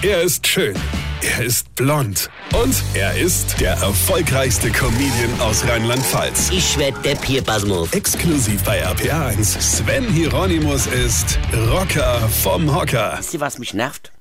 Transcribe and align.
Er 0.00 0.22
ist 0.22 0.46
schön. 0.46 0.76
Er 1.22 1.44
ist 1.44 1.74
blond. 1.74 2.30
Und 2.54 2.84
er 2.94 3.18
ist 3.18 3.60
der 3.60 3.72
erfolgreichste 3.72 4.70
Comedian 4.70 5.40
aus 5.40 5.66
Rheinland-Pfalz. 5.66 6.50
Ich 6.52 6.78
werd 6.78 7.04
der 7.04 7.16
Pierpasmus. 7.16 7.92
Exklusiv 7.92 8.62
bei 8.62 8.86
RPA1. 8.86 9.60
Sven 9.60 10.04
Hieronymus 10.04 10.86
ist 10.86 11.40
Rocker 11.72 12.20
vom 12.28 12.72
Hocker. 12.72 13.16
Wisst 13.18 13.34
ihr, 13.34 13.40
was 13.40 13.58
mich 13.58 13.74
nervt? 13.74 14.12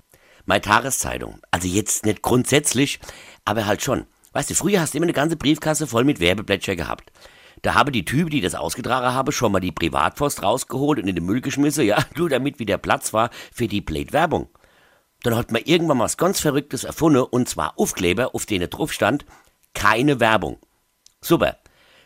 Meine 0.48 0.62
Tageszeitung. 0.62 1.40
Also 1.52 1.68
jetzt 1.68 2.08
nicht 2.08 2.24
grundsätzlich, 2.24 3.00
aber 3.46 3.68
halt 3.68 3.84
schon. 3.84 4.08
Weißt 4.32 4.50
du, 4.50 4.56
früher 4.56 4.82
hast 4.82 4.96
du 4.96 4.98
immer 4.98 5.06
eine 5.06 5.14
ganze 5.14 5.36
Briefkasse 5.36 5.86
voll 5.86 6.06
mit 6.06 6.20
Werbeblätter 6.20 6.76
gehabt. 6.76 7.12
Da 7.62 7.76
habe 7.76 7.92
die 7.92 8.04
Typen, 8.04 8.32
die 8.32 8.42
das 8.42 8.56
ausgetragen 8.56 9.14
haben, 9.14 9.32
schon 9.32 9.52
mal 9.52 9.60
die 9.60 9.72
Privatpost 9.72 10.42
rausgeholt 10.42 10.98
und 10.98 11.08
in 11.08 11.16
den 11.16 11.26
Müll 11.26 11.42
geschmissen, 11.42 11.86
ja, 11.86 12.04
nur 12.16 12.30
damit 12.30 12.58
wieder 12.58 12.80
Platz 12.80 13.14
war 13.14 13.30
für 13.54 13.68
die 13.68 13.82
Blade-Werbung. 13.82 14.50
Dann 15.28 15.36
hat 15.36 15.52
man 15.52 15.62
irgendwann 15.66 15.98
mal 15.98 16.06
was 16.06 16.16
ganz 16.16 16.40
Verrücktes 16.40 16.86
erfunden, 16.86 17.20
und 17.20 17.50
zwar 17.50 17.78
Aufkleber, 17.78 18.34
auf 18.34 18.46
denen 18.46 18.70
drauf 18.70 18.94
stand, 18.94 19.26
keine 19.74 20.22
Werbung. 20.22 20.58
Super. 21.20 21.58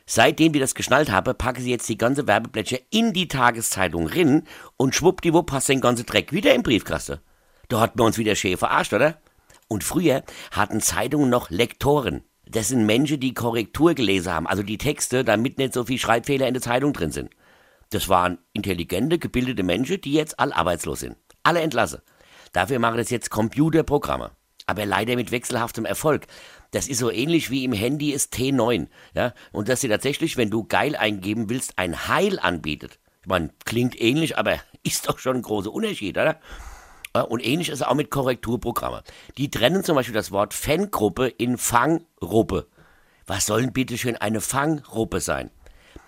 Seitdem 0.07 0.53
die 0.53 0.59
das 0.59 0.73
geschnallt 0.73 1.11
haben, 1.11 1.37
packen 1.37 1.61
sie 1.61 1.69
jetzt 1.69 1.87
die 1.87 1.99
ganze 1.99 2.25
Werbeblätter 2.25 2.79
in 2.89 3.13
die 3.13 3.27
Tageszeitung 3.27 4.07
rin 4.07 4.47
und 4.75 4.95
schwuppdiwupp 4.95 5.51
du 5.51 5.59
den 5.59 5.81
ganzen 5.81 6.07
Dreck 6.07 6.33
wieder 6.33 6.55
im 6.55 6.63
Briefkasten. 6.63 7.19
Da 7.67 7.79
hat 7.79 7.95
man 7.95 8.07
uns 8.07 8.17
wieder 8.17 8.33
schön 8.33 8.57
verarscht, 8.57 8.91
oder? 8.91 9.21
Und 9.67 9.83
früher 9.83 10.23
hatten 10.49 10.81
Zeitungen 10.81 11.29
noch 11.29 11.51
Lektoren. 11.51 12.23
Das 12.47 12.69
sind 12.69 12.87
Menschen, 12.87 13.19
die 13.19 13.35
Korrektur 13.35 13.93
gelesen 13.93 14.33
haben, 14.33 14.47
also 14.47 14.63
die 14.63 14.79
Texte, 14.79 15.23
damit 15.23 15.59
nicht 15.59 15.75
so 15.75 15.83
viel 15.83 15.99
Schreibfehler 15.99 16.47
in 16.47 16.55
der 16.55 16.63
Zeitung 16.63 16.91
drin 16.91 17.11
sind. 17.11 17.29
Das 17.91 18.09
waren 18.09 18.39
intelligente, 18.53 19.19
gebildete 19.19 19.61
Menschen, 19.61 20.01
die 20.01 20.13
jetzt 20.13 20.39
all 20.39 20.51
arbeitslos 20.51 21.01
sind. 21.01 21.17
Alle 21.43 21.61
entlassen. 21.61 22.01
Dafür 22.51 22.79
machen 22.79 22.97
das 22.97 23.09
jetzt 23.09 23.29
Computerprogramme. 23.29 24.31
Aber 24.65 24.85
leider 24.85 25.15
mit 25.15 25.31
wechselhaftem 25.31 25.85
Erfolg. 25.85 26.27
Das 26.71 26.87
ist 26.87 26.99
so 26.99 27.11
ähnlich 27.11 27.49
wie 27.49 27.63
im 27.63 27.73
Handy 27.73 28.11
ist 28.11 28.33
T9. 28.33 28.87
Ja? 29.13 29.33
Und 29.51 29.69
dass 29.69 29.81
sie 29.81 29.89
tatsächlich, 29.89 30.37
wenn 30.37 30.49
du 30.49 30.63
geil 30.63 30.95
eingeben 30.95 31.49
willst, 31.49 31.77
ein 31.77 32.07
Heil 32.07 32.39
anbietet. 32.39 32.99
Ich 33.21 33.27
meine, 33.27 33.49
klingt 33.65 33.99
ähnlich, 33.99 34.37
aber 34.37 34.59
ist 34.83 35.07
doch 35.07 35.19
schon 35.19 35.37
ein 35.37 35.41
großer 35.41 35.71
Unterschied, 35.71 36.17
oder? 36.17 36.39
Und 37.13 37.45
ähnlich 37.45 37.67
ist 37.67 37.81
es 37.81 37.87
auch 37.87 37.93
mit 37.93 38.09
Korrekturprogrammen. 38.09 39.01
Die 39.37 39.51
trennen 39.51 39.83
zum 39.83 39.95
Beispiel 39.95 40.13
das 40.13 40.31
Wort 40.31 40.53
Fangruppe 40.53 41.27
in 41.27 41.57
Fanggruppe. 41.57 42.67
Was 43.27 43.45
soll 43.45 43.63
denn 43.63 43.73
bitte 43.73 43.97
schön 43.97 44.15
eine 44.15 44.39
Fanggruppe 44.39 45.19
sein? 45.19 45.51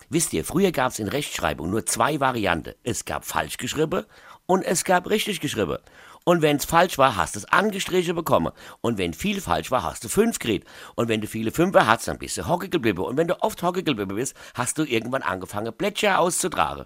Wisst 0.09 0.31
ihr, 0.31 0.45
früher 0.45 0.71
gab 0.71 0.91
es 0.91 0.99
in 0.99 1.09
Rechtschreibung 1.09 1.69
nur 1.69 1.85
zwei 1.85 2.19
Varianten. 2.21 2.75
Es 2.83 3.03
gab 3.03 3.25
falsch 3.25 3.57
geschrieben 3.57 4.05
und 4.45 4.63
es 4.63 4.85
gab 4.85 5.09
richtig 5.09 5.41
geschrieben. 5.41 5.77
Und 6.25 6.41
wenn 6.41 6.57
es 6.57 6.65
falsch 6.65 6.97
war, 6.97 7.15
hast 7.15 7.35
du 7.35 7.39
es 7.39 7.45
angestrichen 7.45 8.15
bekommen. 8.15 8.53
Und 8.81 8.97
wenn 8.97 9.13
viel 9.13 9.41
falsch 9.41 9.71
war, 9.71 9.83
hast 9.83 10.03
du 10.03 10.09
fünf 10.09 10.39
gekriegt. 10.39 10.67
Und 10.95 11.09
wenn 11.09 11.21
du 11.21 11.27
viele 11.27 11.51
Fünfer 11.51 11.85
hast, 11.85 12.07
dann 12.07 12.17
bist 12.17 12.37
du 12.37 12.47
hocke. 12.47 12.69
Und 12.73 13.17
wenn 13.17 13.27
du 13.27 13.41
oft 13.41 13.61
hocke 13.61 13.83
bist, 13.83 14.35
hast 14.53 14.77
du 14.77 14.83
irgendwann 14.83 15.21
angefangen, 15.21 15.73
Plätscher 15.73 16.19
auszutragen. 16.19 16.85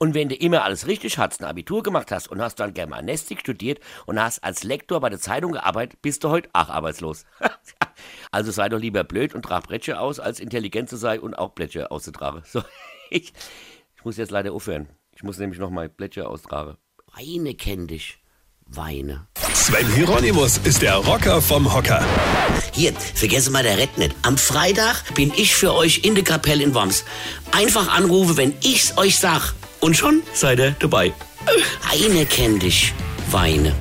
Und 0.00 0.14
wenn 0.14 0.28
du 0.28 0.36
immer 0.36 0.62
alles 0.62 0.86
richtig 0.86 1.18
hast, 1.18 1.40
ein 1.40 1.44
Abitur 1.44 1.82
gemacht 1.82 2.12
hast 2.12 2.28
und 2.28 2.40
hast 2.40 2.60
dann 2.60 2.72
Germanistik 2.72 3.40
studiert 3.40 3.80
und 4.06 4.20
hast 4.20 4.44
als 4.44 4.62
Lektor 4.62 5.00
bei 5.00 5.08
der 5.08 5.18
Zeitung 5.18 5.52
gearbeitet, 5.52 6.00
bist 6.02 6.22
du 6.22 6.28
heute 6.28 6.48
auch 6.52 6.68
arbeitslos. 6.68 7.24
also 8.30 8.52
sei 8.52 8.68
doch 8.68 8.78
lieber 8.78 9.02
blöd 9.02 9.34
und 9.34 9.42
trag 9.42 9.64
Bretsche 9.64 9.98
aus, 9.98 10.20
als 10.20 10.38
intelligent 10.38 10.88
zu 10.88 10.96
sein 10.96 11.18
und 11.18 11.34
auch 11.34 11.50
Blätsche 11.50 11.90
auszutragen. 11.90 12.42
So, 12.44 12.62
ich, 13.10 13.32
ich 13.96 14.04
muss 14.04 14.16
jetzt 14.18 14.30
leider 14.30 14.52
aufhören. 14.52 14.88
Ich 15.16 15.24
muss 15.24 15.38
nämlich 15.38 15.58
noch 15.58 15.70
mal 15.70 15.88
Blätsche 15.88 16.28
austragen. 16.28 16.76
Weine 17.16 17.56
kenn 17.56 17.88
dich. 17.88 18.20
Weine. 18.70 19.26
Sven 19.54 19.90
Hieronymus 19.94 20.58
ist 20.58 20.82
der 20.82 20.96
Rocker 20.96 21.40
vom 21.40 21.72
Hocker. 21.72 22.04
Hier, 22.72 22.92
vergesse 22.92 23.50
mal 23.50 23.62
der 23.62 23.78
nicht. 23.96 24.14
Am 24.22 24.36
Freitag 24.36 25.14
bin 25.14 25.32
ich 25.34 25.54
für 25.54 25.74
euch 25.74 26.04
in 26.04 26.14
der 26.14 26.24
Kapelle 26.24 26.62
in 26.62 26.74
Worms. 26.74 27.04
Einfach 27.50 27.88
anrufen, 27.88 28.36
wenn 28.36 28.54
ich's 28.62 28.96
euch 28.98 29.18
sag. 29.18 29.54
Und 29.80 29.96
schon 29.96 30.22
seid 30.34 30.58
ihr 30.58 30.76
dabei. 30.78 31.12
Eine 31.90 32.26
kenn 32.26 32.58
dich. 32.58 32.92
Weine. 33.30 33.74